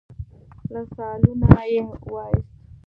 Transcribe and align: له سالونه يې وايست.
له 0.71 0.81
سالونه 0.95 1.59
يې 1.71 1.81
وايست. 2.11 2.49